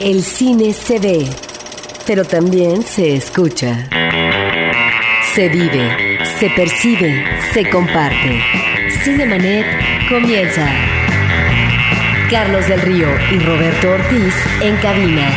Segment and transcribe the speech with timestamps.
[0.00, 1.28] El cine se ve,
[2.06, 3.86] pero también se escucha.
[5.34, 8.40] Se vive, se percibe, se comparte.
[9.04, 9.66] Cinemanet
[10.08, 10.66] comienza.
[12.30, 15.30] Carlos del Río y Roberto Ortiz en cabina.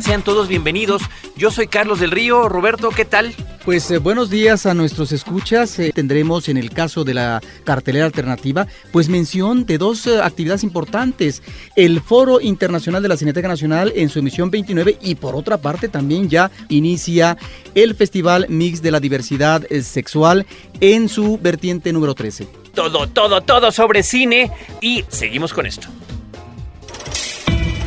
[0.00, 1.02] Sean todos bienvenidos.
[1.34, 2.48] Yo soy Carlos del Río.
[2.48, 3.34] Roberto, ¿qué tal?
[3.64, 5.78] Pues eh, buenos días a nuestros escuchas.
[5.78, 10.64] Eh, tendremos en el caso de la cartelera alternativa, pues mención de dos eh, actividades
[10.64, 11.42] importantes.
[11.76, 15.88] El Foro Internacional de la Cineteca Nacional en su emisión 29 y por otra parte
[15.88, 17.36] también ya inicia
[17.74, 20.46] el Festival Mix de la Diversidad Sexual
[20.80, 22.48] en su vertiente número 13.
[22.74, 25.88] Todo, todo, todo sobre cine y seguimos con esto.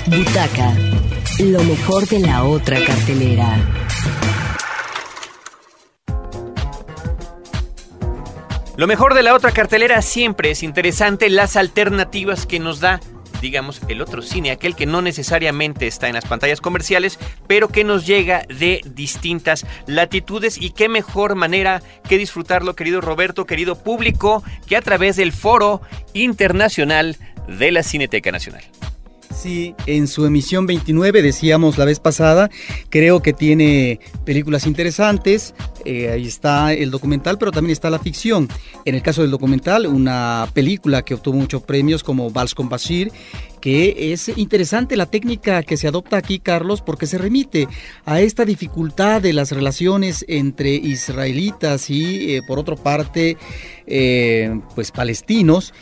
[0.05, 0.75] Butaca,
[1.39, 3.57] lo mejor de la otra cartelera.
[8.75, 12.99] Lo mejor de la otra cartelera siempre es interesante las alternativas que nos da
[13.43, 17.83] digamos, el otro cine, aquel que no necesariamente está en las pantallas comerciales, pero que
[17.83, 24.43] nos llega de distintas latitudes y qué mejor manera que disfrutarlo, querido Roberto, querido público,
[24.65, 25.81] que a través del Foro
[26.13, 27.17] Internacional
[27.49, 28.63] de la Cineteca Nacional.
[29.35, 32.49] Sí, en su emisión 29 decíamos la vez pasada,
[32.89, 38.47] creo que tiene películas interesantes, eh, ahí está el documental, pero también está la ficción.
[38.85, 43.11] En el caso del documental, una película que obtuvo muchos premios como Vals con Bashir,
[43.59, 47.67] que es interesante la técnica que se adopta aquí, Carlos, porque se remite
[48.05, 53.37] a esta dificultad de las relaciones entre israelitas y, eh, por otra parte,
[53.87, 55.73] eh, pues palestinos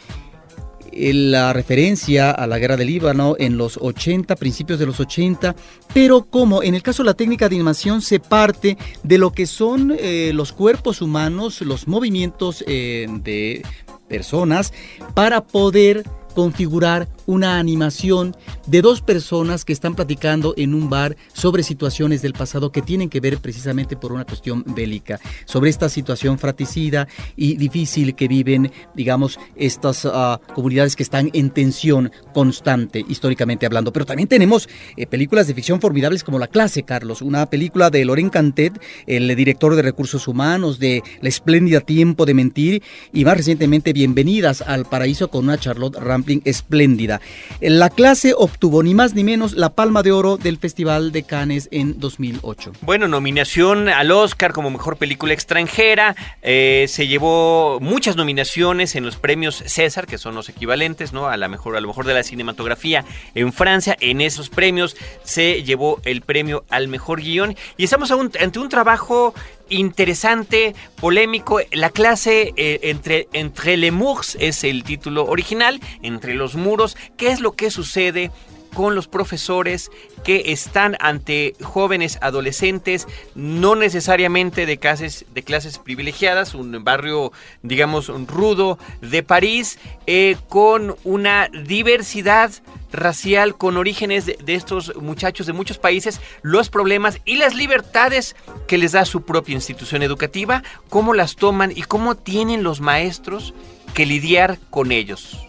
[0.93, 5.55] la referencia a la guerra del Líbano en los 80, principios de los 80,
[5.93, 9.45] pero como en el caso de la técnica de animación se parte de lo que
[9.45, 13.63] son eh, los cuerpos humanos, los movimientos eh, de
[14.07, 14.73] personas,
[15.13, 16.03] para poder
[16.35, 18.35] configurar una animación
[18.67, 23.09] de dos personas que están platicando en un bar sobre situaciones del pasado que tienen
[23.09, 28.71] que ver precisamente por una cuestión bélica, sobre esta situación fratricida y difícil que viven,
[28.95, 33.91] digamos, estas ah, comunidades que están en tensión constante, históricamente hablando.
[33.91, 38.05] Pero también tenemos eh, películas de ficción formidables como La clase, Carlos, una película de
[38.05, 43.37] Loren Cantet, el director de recursos humanos, de La espléndida tiempo de mentir, y más
[43.37, 47.10] recientemente Bienvenidas al paraíso con una Charlotte Rampling espléndida.
[47.59, 51.67] La clase obtuvo ni más ni menos la palma de oro del Festival de Cannes
[51.71, 52.73] en 2008.
[52.81, 56.15] Bueno, nominación al Oscar como mejor película extranjera.
[56.41, 61.27] Eh, se llevó muchas nominaciones en los premios César, que son los equivalentes, ¿no?
[61.27, 63.05] A la mejor, a lo mejor de la cinematografía
[63.35, 63.97] en Francia.
[63.99, 67.55] En esos premios se llevó el premio al mejor guion.
[67.77, 69.33] Y estamos ante un trabajo
[69.71, 71.59] interesante, polémico.
[71.71, 76.97] La clase eh, entre, entre les murs es el título original, entre los muros.
[77.17, 78.31] ¿Qué es lo que sucede
[78.73, 79.91] con los profesores
[80.23, 87.31] que están ante jóvenes adolescentes, no necesariamente de clases, de clases privilegiadas, un barrio,
[87.63, 92.51] digamos, rudo de París, eh, con una diversidad
[92.91, 98.35] racial con orígenes de, estos muchachos de muchos países, los problemas y las libertades
[98.67, 103.53] que les da su propia institución educativa, cómo las toman y cómo tienen los maestros
[103.93, 105.45] que lidiar con ellos.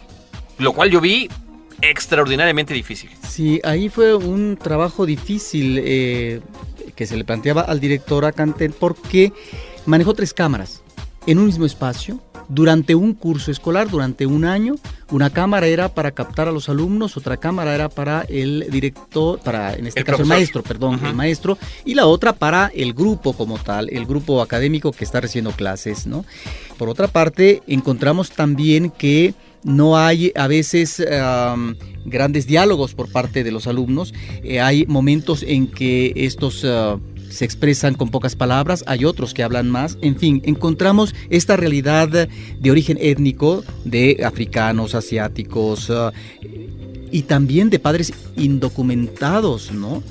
[0.57, 1.29] Lo cual yo vi
[1.81, 3.09] extraordinariamente difícil.
[3.27, 6.41] Sí, ahí fue un trabajo difícil eh,
[6.95, 9.33] que se le planteaba al director Acantel porque
[9.85, 10.81] manejó tres cámaras
[11.27, 14.75] en un mismo espacio durante un curso escolar, durante un año.
[15.11, 19.73] Una cámara era para captar a los alumnos, otra cámara era para el director, para
[19.75, 23.59] en este caso el maestro, perdón, el maestro, y la otra para el grupo como
[23.59, 26.25] tal, el grupo académico que está recibiendo clases, ¿no?
[26.77, 31.03] Por otra parte, encontramos también que no hay a veces
[32.05, 36.65] grandes diálogos por parte de los alumnos, eh, hay momentos en que estos...
[36.65, 36.97] Ah,
[37.33, 42.07] se expresan con pocas palabras, hay otros que hablan más, en fin, encontramos esta realidad
[42.07, 46.13] de origen étnico de africanos, asiáticos ah,
[47.11, 50.03] y también de padres indocumentados, ¿no?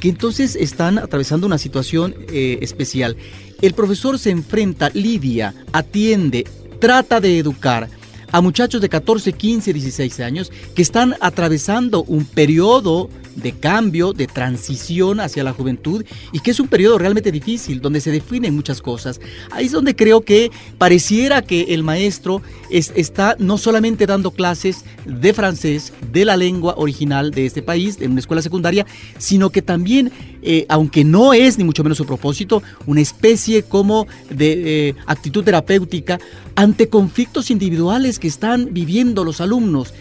[0.00, 3.16] Que entonces están atravesando una situación eh, especial.
[3.60, 6.46] El profesor se enfrenta, lidia, atiende,
[6.78, 7.90] trata de educar,
[8.32, 13.10] a muchachos de 14, 15, 16 años que están atravesando un periodo
[13.42, 18.00] de cambio, de transición hacia la juventud y que es un periodo realmente difícil, donde
[18.00, 19.20] se definen muchas cosas.
[19.50, 25.32] Ahí es donde creo que pareciera que el maestro está no solamente dando clases de
[25.32, 28.86] francés, de la lengua original de este país, en una escuela secundaria,
[29.18, 34.06] sino que también, eh, aunque no es ni mucho menos su propósito, una especie como
[34.30, 36.18] de eh, actitud terapéutica
[36.54, 39.94] ante conflictos individuales que están viviendo los alumnos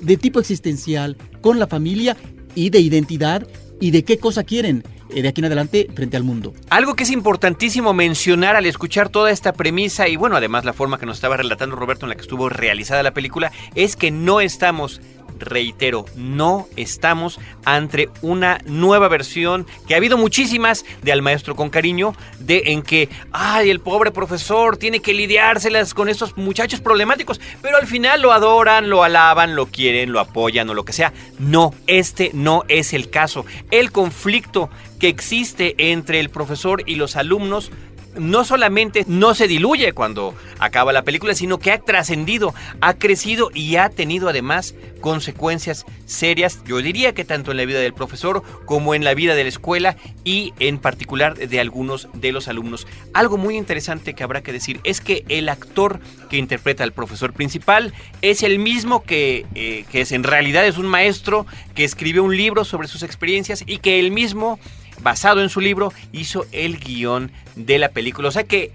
[0.00, 2.16] de tipo existencial con la familia
[2.54, 3.46] y de identidad
[3.80, 4.84] y de qué cosa quieren
[5.14, 6.54] eh, de aquí en adelante frente al mundo.
[6.70, 10.98] Algo que es importantísimo mencionar al escuchar toda esta premisa y bueno, además la forma
[10.98, 14.40] que nos estaba relatando Roberto en la que estuvo realizada la película, es que no
[14.40, 15.00] estamos
[15.42, 21.70] reitero, no estamos ante una nueva versión que ha habido muchísimas de Al Maestro con
[21.70, 27.40] Cariño, de en que, ay, el pobre profesor tiene que lidiárselas con estos muchachos problemáticos,
[27.60, 31.12] pero al final lo adoran, lo alaban, lo quieren, lo apoyan o lo que sea.
[31.38, 33.44] No, este no es el caso.
[33.70, 37.72] El conflicto que existe entre el profesor y los alumnos
[38.16, 43.50] no solamente no se diluye cuando acaba la película, sino que ha trascendido, ha crecido
[43.54, 48.42] y ha tenido además consecuencias serias, yo diría que tanto en la vida del profesor
[48.66, 52.86] como en la vida de la escuela y en particular de algunos de los alumnos.
[53.12, 56.00] Algo muy interesante que habrá que decir es que el actor
[56.30, 57.92] que interpreta al profesor principal
[58.22, 62.64] es el mismo que, eh, es en realidad es un maestro que escribió un libro
[62.64, 64.58] sobre sus experiencias y que él mismo
[65.02, 68.28] basado en su libro, hizo el guion de la película.
[68.28, 68.72] O sea que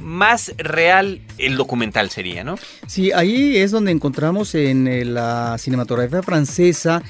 [0.00, 2.56] más real el documental sería, ¿no?
[2.86, 7.02] Sí, ahí es donde encontramos en eh, la cinematografía francesa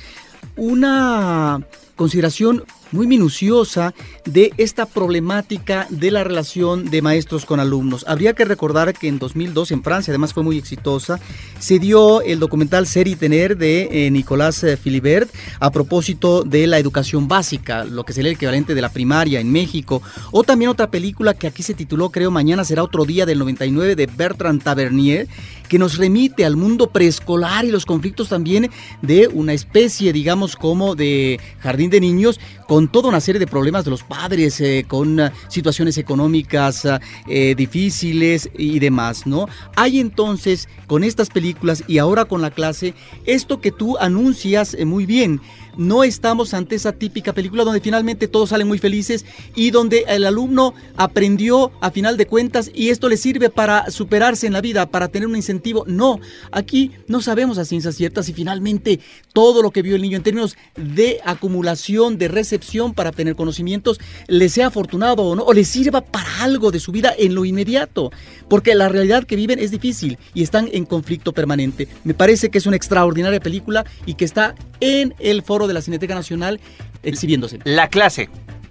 [0.56, 1.66] una
[1.96, 3.94] consideración muy minuciosa
[4.24, 8.04] de esta problemática de la relación de maestros con alumnos.
[8.06, 11.18] Habría que recordar que en 2002 en Francia, además fue muy exitosa,
[11.58, 16.66] se dio el documental Ser y Tener de eh, Nicolás eh, Philibert a propósito de
[16.66, 20.70] la educación básica, lo que sería el equivalente de la primaria en México, o también
[20.70, 24.62] otra película que aquí se tituló, creo, Mañana será otro día del 99 de Bertrand
[24.62, 25.28] Tavernier,
[25.68, 30.94] que nos remite al mundo preescolar y los conflictos también de una especie, digamos, como
[30.94, 35.20] de jardín de niños, con toda una serie de problemas de los padres, eh, con
[35.20, 36.86] ah, situaciones económicas
[37.28, 39.46] eh, difíciles y demás, ¿no?
[39.76, 42.94] Hay entonces con estas películas y ahora con la clase
[43.26, 45.40] esto que tú anuncias eh, muy bien
[45.76, 49.24] no estamos ante esa típica película donde finalmente todos salen muy felices
[49.54, 54.46] y donde el alumno aprendió a final de cuentas y esto le sirve para superarse
[54.46, 55.84] en la vida, para tener un incentivo.
[55.86, 56.20] No,
[56.50, 59.00] aquí no sabemos a ciencias ciertas si finalmente
[59.32, 64.00] todo lo que vio el niño en términos de acumulación, de recepción para tener conocimientos,
[64.28, 67.44] le sea afortunado o no, o le sirva para algo de su vida en lo
[67.44, 68.10] inmediato,
[68.48, 71.88] porque la realidad que viven es difícil y están en conflicto permanente.
[72.04, 75.82] Me parece que es una extraordinaria película y que está en el foro de la
[75.82, 76.60] Cineteca Nacional
[77.02, 77.58] exhibiéndose.
[77.64, 78.28] La clase,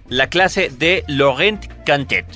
[0.08, 2.26] la clase de Laurent Cantet.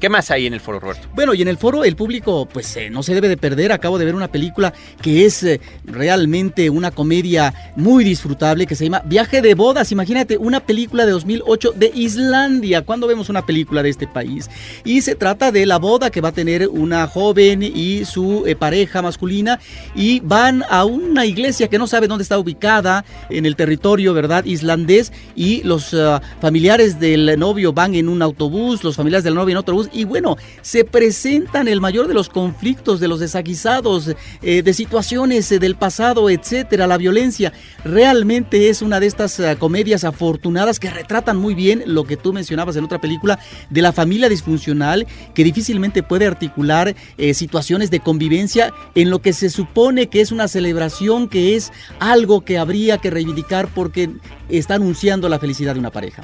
[0.00, 1.08] ¿Qué más hay en el foro, Roberto?
[1.14, 3.72] Bueno, y en el foro el público pues eh, no se debe de perder.
[3.72, 8.84] Acabo de ver una película que es eh, realmente una comedia muy disfrutable que se
[8.84, 9.92] llama Viaje de bodas.
[9.92, 12.82] Imagínate, una película de 2008 de Islandia.
[12.82, 14.50] ¿Cuándo vemos una película de este país?
[14.84, 18.56] Y se trata de la boda que va a tener una joven y su eh,
[18.56, 19.60] pareja masculina
[19.94, 24.44] y van a una iglesia que no sabe dónde está ubicada en el territorio, ¿verdad?
[24.44, 25.94] Islandés y los
[26.40, 30.36] familiares del novio van en un autobús, los familiares del novio en otro y bueno,
[30.62, 35.76] se presentan el mayor de los conflictos, de los desaguisados, eh, de situaciones eh, del
[35.76, 37.52] pasado, etcétera, la violencia.
[37.84, 42.32] Realmente es una de estas eh, comedias afortunadas que retratan muy bien lo que tú
[42.32, 43.38] mencionabas en otra película
[43.70, 46.94] de la familia disfuncional que difícilmente puede articular
[47.32, 52.42] situaciones de convivencia en lo que se supone que es una celebración, que es algo
[52.42, 54.10] que habría que reivindicar porque
[54.48, 56.22] está anunciando la felicidad de una pareja.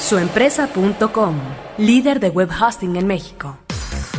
[0.00, 1.34] Suempresa.com,
[1.76, 3.58] líder de web hosting en México.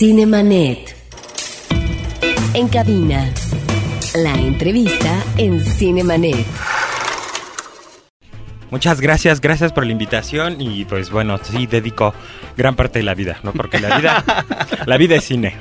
[0.00, 0.96] Cinemanet.
[2.54, 3.30] En cabina.
[4.14, 6.46] La entrevista en Cinemanet.
[8.70, 12.14] Muchas gracias, gracias por la invitación y pues bueno, sí dedico
[12.56, 13.52] gran parte de la vida, ¿no?
[13.52, 14.24] Porque la vida,
[14.86, 15.58] la vida es cine.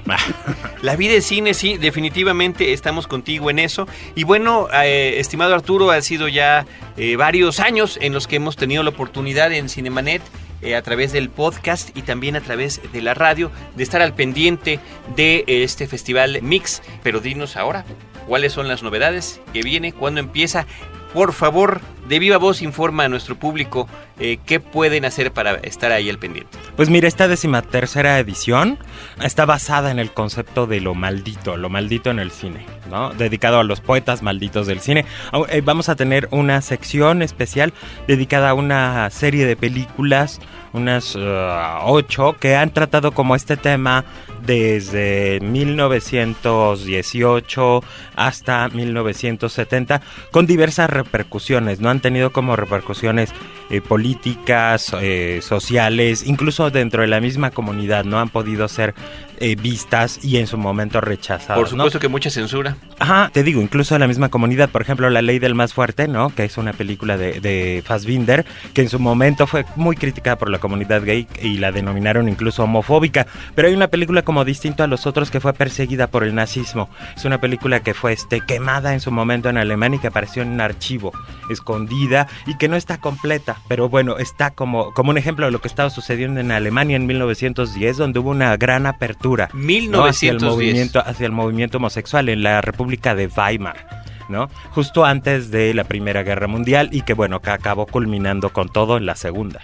[0.83, 3.89] La vida es cine, sí, definitivamente estamos contigo en eso.
[4.15, 6.65] Y bueno, eh, estimado Arturo, ha sido ya
[6.95, 10.21] eh, varios años en los que hemos tenido la oportunidad en Cinemanet
[10.61, 14.13] eh, a través del podcast y también a través de la radio de estar al
[14.13, 14.79] pendiente
[15.15, 16.81] de este festival Mix.
[17.03, 17.85] Pero dinos ahora,
[18.27, 19.93] ¿cuáles son las novedades que viene?
[19.93, 20.65] ¿Cuándo empieza?
[21.13, 23.87] Por favor, de viva voz informa a nuestro público
[24.19, 26.57] eh, qué pueden hacer para estar ahí al pendiente.
[26.75, 28.77] Pues mira, esta decimatercera edición
[29.23, 33.11] está basada en el concepto de lo maldito, lo maldito en el cine, ¿no?
[33.11, 35.05] Dedicado a los poetas malditos del cine.
[35.49, 37.73] Eh, Vamos a tener una sección especial
[38.07, 40.39] dedicada a una serie de películas,
[40.73, 44.05] unas eh, ocho, que han tratado como este tema
[44.45, 47.83] desde 1918
[48.15, 51.89] hasta 1970 con diversas repercusiones, ¿no?
[51.89, 53.31] Han tenido como repercusiones
[53.69, 58.19] eh, políticas, eh, sociales, incluso dentro de la misma comunidad, ¿no?
[58.19, 58.95] Han podido ser
[59.41, 61.57] eh, vistas y en su momento rechazadas.
[61.57, 61.83] Por ¿no?
[61.83, 62.75] supuesto que mucha censura.
[62.99, 66.09] Ajá, te digo, incluso de la misma comunidad, por ejemplo, La Ley del Más Fuerte,
[66.09, 66.29] ¿no?
[66.29, 70.49] Que es una película de, de Fassbinder, que en su momento fue muy criticada por
[70.49, 73.27] la comunidad gay y la denominaron incluso homofóbica.
[73.55, 76.89] Pero hay una película como distinto a los otros que fue perseguida por el nazismo.
[77.15, 80.41] Es una película que fue este, quemada en su momento en Alemania y que apareció
[80.41, 81.13] en un archivo,
[81.49, 83.58] escondida y que no está completa.
[83.67, 87.05] Pero bueno, está como, como un ejemplo de lo que estaba sucediendo en Alemania en
[87.05, 89.49] 1910, donde hubo una gran apertura.
[89.53, 90.05] ¿no?
[90.05, 90.51] hacia el 1910.
[90.51, 94.03] movimiento hacia el movimiento homosexual en la República de Weimar.
[94.29, 94.49] ¿no?
[94.71, 98.97] Justo antes de la Primera Guerra Mundial y que bueno, que acabó culminando con todo
[98.97, 99.61] en la Segunda.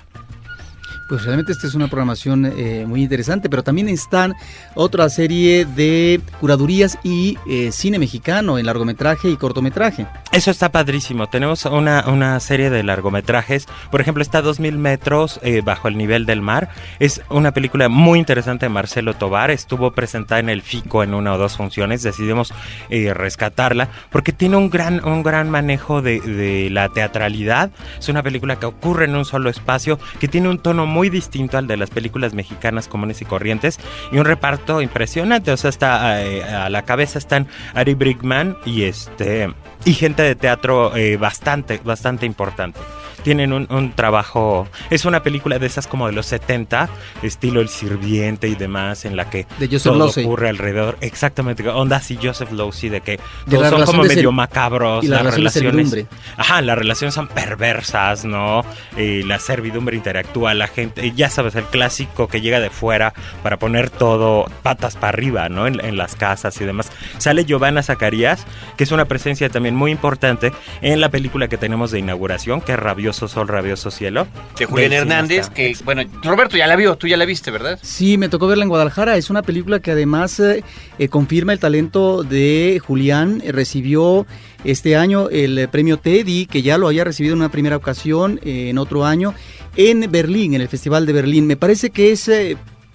[1.07, 4.33] Pues realmente esta es una programación eh, muy interesante, pero también están
[4.73, 10.07] otra serie de curadurías y eh, cine mexicano en largometraje y cortometraje.
[10.31, 11.27] Eso está padrísimo.
[11.27, 13.67] Tenemos una, una serie de largometrajes.
[13.91, 16.69] Por ejemplo, está 2000 metros eh, bajo el nivel del mar.
[16.97, 19.51] Es una película muy interesante de Marcelo Tobar.
[19.51, 22.01] Estuvo presentada en el FICO en una o dos funciones.
[22.01, 22.51] Decidimos
[22.89, 27.69] rescatarla porque tiene un gran, un gran manejo de, de la teatralidad.
[27.99, 31.67] Es una película que ocurre en un solo espacio, que tiene un tono distinto al
[31.67, 33.79] de las películas mexicanas comunes y corrientes
[34.11, 35.51] y un reparto impresionante.
[35.51, 39.53] O sea, está eh, a la cabeza están Ari Brickman y este
[39.85, 42.79] y gente de teatro eh, bastante, bastante importante.
[43.25, 44.67] Tienen un, un trabajo.
[44.91, 46.87] Es una película de esas como de los 70,
[47.23, 50.25] estilo El Sirviente y demás, en la que De todo Losey.
[50.25, 50.95] ocurre alrededor.
[51.01, 55.03] Exactamente, onda así, Joseph Losey, de que todos son como medio macabros.
[55.03, 56.05] y la las relaciones.
[56.37, 58.63] Ajá, las relaciones son perversas, ¿no?
[58.95, 63.57] Eh, la servidumbre interactúa, la gente, ya sabes, el clásico que llega de fuera para
[63.57, 65.65] poner todo patas para arriba, ¿no?
[65.65, 66.91] En, en las casas y demás.
[67.17, 68.45] Sale Giovanna Zacarías,
[68.77, 70.51] que es una presencia también muy importante
[70.83, 74.27] en la película que tenemos de inauguración, que es Rabioso Sol, Rabioso Cielo.
[74.57, 77.79] De Julián Del Hernández, que, bueno, Roberto ya la vio, tú ya la viste, ¿verdad?
[77.81, 79.17] Sí, me tocó verla en Guadalajara.
[79.17, 80.63] Es una película que además eh,
[80.99, 83.41] eh, confirma el talento de Julián.
[83.43, 84.25] Eh, recibió
[84.63, 88.69] este año el premio Teddy, que ya lo había recibido en una primera ocasión, eh,
[88.69, 89.33] en otro año,
[89.75, 91.47] en Berlín, en el Festival de Berlín.
[91.47, 92.29] Me parece que es...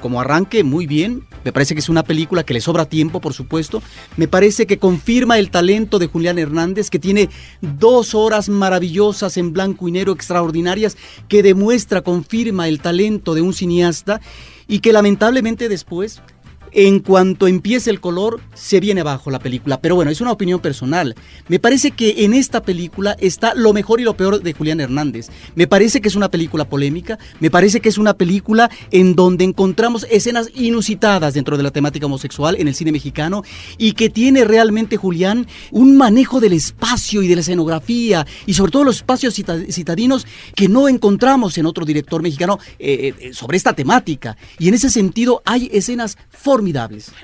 [0.01, 1.23] como arranque, muy bien.
[1.45, 3.83] Me parece que es una película que le sobra tiempo, por supuesto.
[4.17, 7.29] Me parece que confirma el talento de Julián Hernández, que tiene
[7.61, 10.97] dos horas maravillosas en blanco y negro extraordinarias,
[11.29, 14.21] que demuestra, confirma el talento de un cineasta
[14.67, 16.23] y que lamentablemente después
[16.73, 19.81] en cuanto empiece el color, se viene abajo la película.
[19.81, 21.15] Pero bueno, es una opinión personal.
[21.49, 25.29] Me parece que en esta película está lo mejor y lo peor de Julián Hernández.
[25.55, 29.45] Me parece que es una película polémica, me parece que es una película en donde
[29.45, 33.43] encontramos escenas inusitadas dentro de la temática homosexual en el cine mexicano
[33.79, 38.73] y que tiene realmente, Julián, un manejo del espacio y de la escenografía y sobre
[38.73, 43.73] todo los espacios citadinos que no encontramos en otro director mexicano eh, eh, sobre esta
[43.73, 44.37] temática.
[44.59, 46.17] Y en ese sentido hay escenas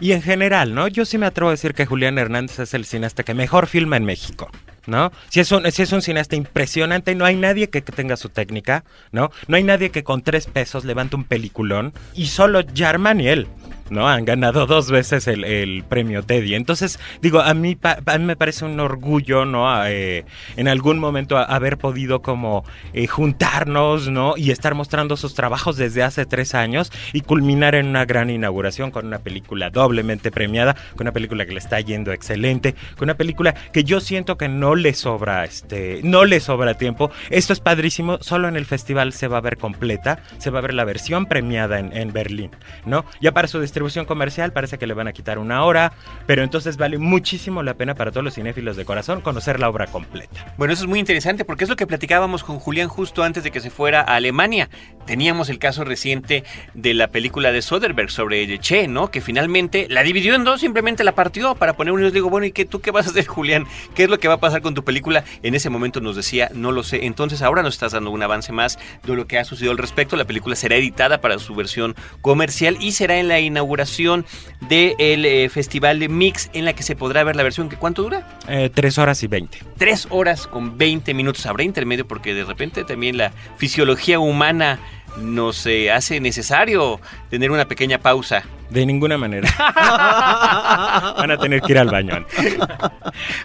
[0.01, 0.89] Y en general, ¿no?
[0.89, 3.97] Yo sí me atrevo a decir que Julián Hernández es el cineasta que mejor filma
[3.97, 4.51] en México.
[4.87, 5.13] ¿No?
[5.29, 8.85] Si es, un, si es un cineasta impresionante, no hay nadie que, tenga su técnica,
[9.13, 9.31] ¿no?
[9.49, 13.49] No hay nadie que con tres pesos levante un peliculón y solo Jarman y él.
[13.91, 14.09] ¿no?
[14.09, 16.55] Han ganado dos veces el, premio Teddy.
[16.55, 19.85] Entonces, digo, a mí, a me parece un orgullo, ¿no?
[19.87, 20.25] Eh,
[20.57, 24.35] en algún momento haber podido como eh, juntarnos, ¿no?
[24.37, 28.91] Y estar mostrando sus trabajos desde hace tres años y culminar en una gran inauguración
[28.91, 33.15] con una película doblemente premiada, con una película que le está yendo excelente, con una
[33.15, 37.11] película que yo siento que no le sobra, este, no le sobra tiempo.
[37.31, 40.63] Esto es padrísimo, solo en el festival se va a ver completa, se va a
[40.63, 42.51] ver la versión premiada en, en Berlín,
[42.85, 43.05] ¿no?
[43.21, 45.93] Ya para su distribución comercial parece que le van a quitar una hora,
[46.27, 49.87] pero entonces vale muchísimo la pena para todos los cinéfilos de corazón conocer la obra
[49.87, 50.55] completa.
[50.57, 53.51] Bueno, eso es muy interesante porque es lo que platicábamos con Julián justo antes de
[53.51, 54.69] que se fuera a Alemania.
[55.07, 59.11] Teníamos el caso reciente de la película de Soderbergh sobre Che, ¿no?
[59.11, 62.13] Que finalmente la dividió en dos, simplemente la partió para poner un...
[62.13, 63.67] Digo, bueno, ¿y qué, tú qué vas a hacer, Julián?
[63.95, 65.25] ¿Qué es lo que va a pasar con tu película?
[65.43, 67.07] En ese momento nos decía, no lo sé.
[67.07, 70.17] Entonces ahora nos estás dando un avance más de lo que ha sucedido al respecto.
[70.17, 74.27] La película será editada para su versión comercial y será en la inauguración
[74.69, 78.03] del eh, Festival de Mix en la que se podrá ver la versión que ¿cuánto
[78.03, 78.39] dura?
[78.49, 79.59] Eh, tres horas y veinte.
[79.79, 81.47] Tres horas con veinte minutos.
[81.47, 84.81] Habrá intermedio porque de repente también la fisiología humana
[85.19, 88.45] nos eh, hace necesario tener una pequeña pausa.
[88.71, 89.49] De ninguna manera.
[91.17, 92.27] Van a tener que ir al baño.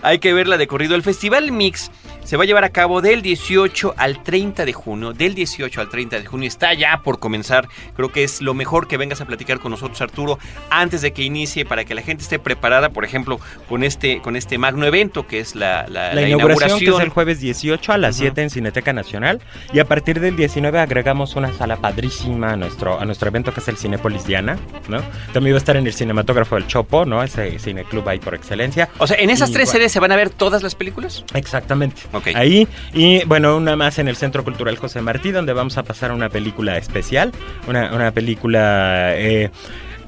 [0.02, 0.96] Hay que verla de corrido.
[0.96, 1.92] El Festival Mix
[2.32, 5.12] se va a llevar a cabo del 18 al 30 de junio.
[5.12, 7.68] Del 18 al 30 de junio está ya por comenzar.
[7.94, 11.24] Creo que es lo mejor que vengas a platicar con nosotros, Arturo, antes de que
[11.24, 15.28] inicie, para que la gente esté preparada, por ejemplo, con este, con este magno evento
[15.28, 18.94] que es la, la, inauguración, que es el jueves 18 a las 7 en Cineteca
[18.94, 19.42] Nacional.
[19.74, 23.60] Y a partir del 19 agregamos una sala padrísima a nuestro, a nuestro evento que
[23.60, 24.58] es el Cinepolis Diana,
[24.88, 25.02] ¿no?
[25.34, 27.24] También va a estar en el cinematógrafo del Chopo, ¿no?
[27.24, 28.88] Ese cineclub ahí por excelencia.
[29.00, 31.26] O sea, ¿en esas tres sedes se van a ver todas las películas?
[31.34, 32.04] Exactamente.
[32.36, 32.68] Ahí.
[32.94, 36.30] Y bueno, una más en el Centro Cultural José Martí, donde vamos a pasar una
[36.30, 37.32] película especial.
[37.68, 39.14] Una, una película.
[39.16, 39.50] Eh,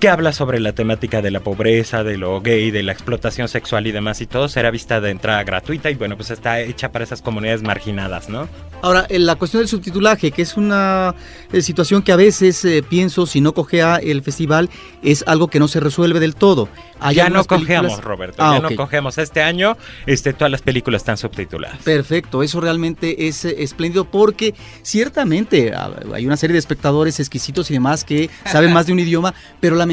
[0.03, 3.87] que habla sobre la temática de la pobreza, de lo gay, de la explotación sexual
[3.87, 7.05] y demás y todo, será vista de entrada gratuita y bueno, pues está hecha para
[7.05, 8.49] esas comunidades marginadas, ¿no?
[8.81, 11.15] Ahora, en la cuestión del subtitulaje, que es una
[11.53, 14.69] eh, situación que a veces eh, pienso, si no cogea el festival,
[15.03, 16.67] es algo que no se resuelve del todo.
[17.13, 19.17] ya no cogeamos, Roberto, ah, ya no cogemos.
[19.17, 21.77] Este año este, todas las películas están subtituladas.
[21.77, 27.71] Perfecto, eso realmente es eh, espléndido porque ciertamente ah, hay una serie de espectadores exquisitos
[27.71, 29.92] y demás que saben más de un idioma, pero lamentablemente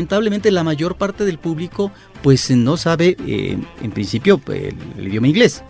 [0.51, 5.63] la mayor parte del público pues no sabe en principio el idioma inglés.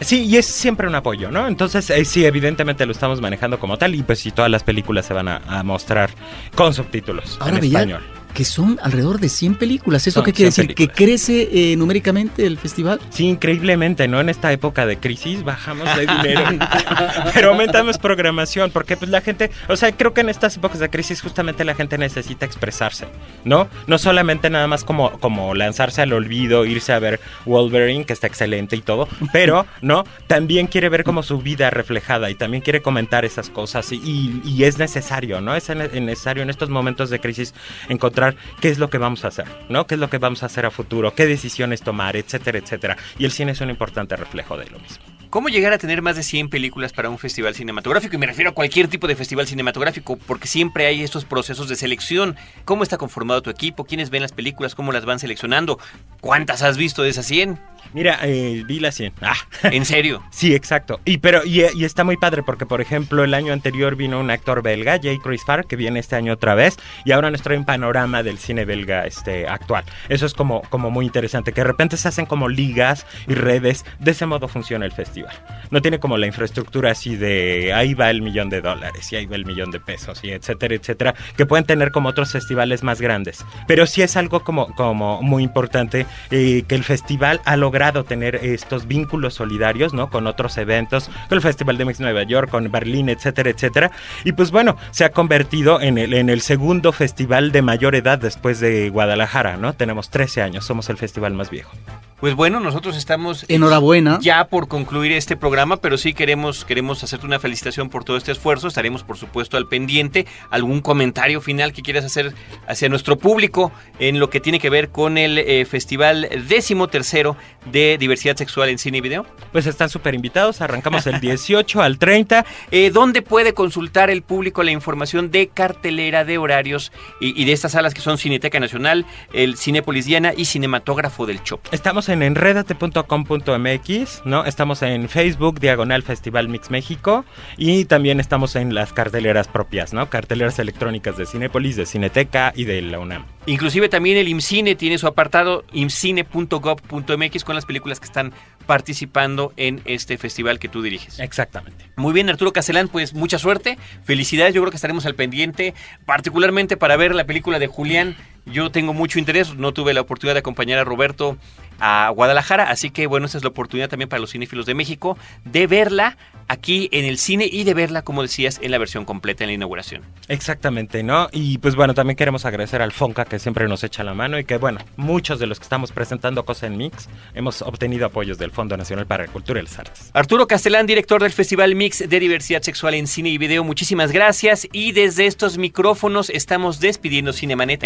[0.00, 1.48] Sí, y es siempre un apoyo, ¿no?
[1.48, 5.06] Entonces, eh, sí, evidentemente lo estamos manejando como tal y pues si todas las películas
[5.06, 6.10] se van a, mostrar
[6.54, 10.06] con subtítulos en español que son alrededor de 100 películas.
[10.06, 10.74] ¿Eso qué quiere decir?
[10.74, 13.00] ¿Que crece eh, numéricamente el festival?
[13.08, 14.20] Sí, increíblemente, ¿no?
[14.20, 16.42] En esta época de crisis bajamos de dinero,
[17.34, 20.90] pero aumentamos programación, porque pues la gente, o sea, creo que en estas épocas de
[20.90, 23.06] crisis justamente la gente necesita expresarse,
[23.44, 23.70] ¿no?
[23.86, 28.26] No solamente nada más como, como lanzarse al olvido, irse a ver Wolverine, que está
[28.26, 30.04] excelente y todo, pero, ¿no?
[30.26, 34.64] También quiere ver como su vida reflejada y también quiere comentar esas cosas y, y
[34.64, 35.56] es necesario, ¿no?
[35.56, 37.54] Es necesario en estos momentos de crisis
[37.88, 38.25] encontrar
[38.60, 39.86] qué es lo que vamos a hacer, ¿no?
[39.86, 41.14] ¿Qué es lo que vamos a hacer a futuro?
[41.14, 42.16] ¿Qué decisiones tomar?
[42.16, 42.96] Etcétera, etcétera.
[43.18, 45.04] Y el cine es un importante reflejo de lo mismo.
[45.30, 48.14] ¿Cómo llegar a tener más de 100 películas para un festival cinematográfico?
[48.14, 51.76] Y me refiero a cualquier tipo de festival cinematográfico, porque siempre hay estos procesos de
[51.76, 52.36] selección.
[52.64, 53.84] ¿Cómo está conformado tu equipo?
[53.84, 54.74] ¿Quiénes ven las películas?
[54.74, 55.78] ¿Cómo las van seleccionando?
[56.20, 57.60] ¿Cuántas has visto de esas 100?
[57.92, 59.14] Mira, eh, vi la 100.
[59.20, 59.34] Ah.
[59.64, 60.22] ¿En serio?
[60.30, 61.00] sí, exacto.
[61.04, 64.62] Y, pero, y, está muy padre porque, por ejemplo, el año anterior vino un actor
[64.62, 67.64] belga, Jay Chris Farr, que viene este año otra vez, y ahora nos trae un
[67.64, 69.84] panorama del cine belga este, actual.
[70.08, 73.84] Eso es como, como muy interesante, que de repente se hacen como ligas y redes.
[73.98, 75.34] De ese modo funciona el festival.
[75.70, 79.26] No tiene como la infraestructura así de ahí va el millón de dólares y ahí
[79.26, 83.00] va el millón de pesos y etcétera, etcétera, que pueden tener como otros festivales más
[83.00, 83.44] grandes.
[83.66, 88.36] Pero sí es algo como, como muy importante eh, que el festival ha logrado tener
[88.36, 90.10] estos vínculos solidarios, ¿no?
[90.10, 93.90] Con otros eventos, con el Festival de Mix Nueva York, con Berlín, etcétera, etcétera.
[94.24, 98.18] Y pues bueno, se ha convertido en el, en el segundo festival de mayor edad
[98.18, 99.74] después de Guadalajara, ¿no?
[99.74, 101.72] Tenemos 13 años, somos el festival más viejo.
[102.18, 104.18] Pues bueno, nosotros estamos Enhorabuena.
[104.22, 108.32] ya por concluir este programa, pero sí queremos queremos hacerte una felicitación por todo este
[108.32, 108.68] esfuerzo.
[108.68, 110.26] Estaremos, por supuesto, al pendiente.
[110.48, 112.32] ¿Algún comentario final que quieras hacer
[112.66, 117.36] hacia nuestro público en lo que tiene que ver con el eh, Festival décimo tercero
[117.70, 119.26] de Diversidad Sexual en Cine y Video?
[119.52, 122.46] Pues están súper invitados, arrancamos el 18 al 30.
[122.70, 127.52] Eh, ¿Dónde puede consultar el público la información de cartelera, de horarios y, y de
[127.52, 131.68] estas salas que son Cineteca Nacional, el Cinépolis Diana y Cinematógrafo del Chopo?
[131.72, 134.44] Estamos en enredate.com.mx, ¿no?
[134.44, 137.24] Estamos en Facebook, Diagonal Festival Mix México,
[137.56, 140.08] y también estamos en las carteleras propias, ¿no?
[140.08, 143.24] Carteleras electrónicas de Cinépolis, de Cineteca y de la UNAM.
[143.46, 148.32] Inclusive también el IMCINE tiene su apartado imcine.gov.mx con las películas que están
[148.66, 151.20] participando en este festival que tú diriges.
[151.20, 151.86] Exactamente.
[151.96, 156.76] Muy bien, Arturo Castellán, pues mucha suerte, felicidades, yo creo que estaremos al pendiente, particularmente
[156.76, 158.16] para ver la película de Julián.
[158.46, 161.36] Yo tengo mucho interés, no tuve la oportunidad de acompañar a Roberto
[161.78, 165.18] a Guadalajara, así que bueno, esta es la oportunidad también para los cinéfilos de México
[165.44, 166.16] de verla
[166.48, 169.54] aquí en el cine y de verla, como decías, en la versión completa en la
[169.54, 170.02] inauguración.
[170.28, 171.28] Exactamente, ¿no?
[171.32, 174.44] Y pues bueno, también queremos agradecer al Fonca que siempre nos echa la mano y
[174.44, 178.50] que bueno, muchos de los que estamos presentando Cosa en Mix hemos obtenido apoyos del
[178.52, 180.10] Fondo Nacional para la Cultura y las Artes.
[180.14, 184.68] Arturo Castellán, director del Festival Mix de Diversidad Sexual en Cine y Video, muchísimas gracias.
[184.72, 187.82] Y desde estos micrófonos estamos despidiendo Cinemanet.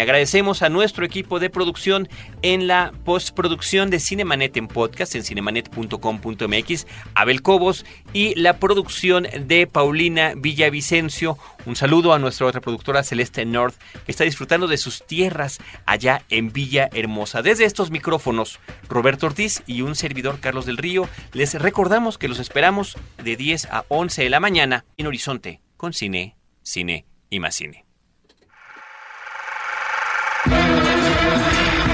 [0.59, 2.09] A nuestro equipo de producción
[2.41, 9.65] en la postproducción de Cinemanet en podcast en cinemanet.com.mx, Abel Cobos y la producción de
[9.65, 11.37] Paulina Villavicencio.
[11.65, 16.23] Un saludo a nuestra otra productora Celeste North, que está disfrutando de sus tierras allá
[16.27, 17.41] en Villa Hermosa.
[17.41, 18.59] Desde estos micrófonos,
[18.89, 23.67] Roberto Ortiz y un servidor Carlos del Río, les recordamos que los esperamos de 10
[23.71, 27.85] a 11 de la mañana en Horizonte con cine, cine y más cine.